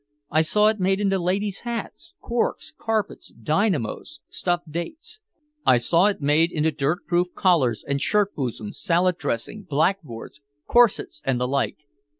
I 0.31 0.41
saw 0.41 0.69
it 0.69 0.79
made 0.79 0.99
into 0.99 1.19
ladles' 1.19 1.59
hats, 1.59 2.15
corks, 2.19 2.73
carpets, 2.75 3.31
dynamos, 3.39 4.19
stuffed 4.29 4.71
dates. 4.71 5.19
I 5.63 5.77
saw 5.77 6.07
it 6.07 6.19
made 6.19 6.51
into 6.51 6.71
dirt 6.71 7.05
proof 7.05 7.27
collars 7.35 7.85
and 7.87 8.01
shirt 8.01 8.33
bosoms, 8.33 8.81
salad 8.81 9.19
dressing, 9.19 9.61
blackboards, 9.61 10.41
corsets 10.65 11.21
and 11.23 11.39
the 11.39 11.47
like. 11.47 11.77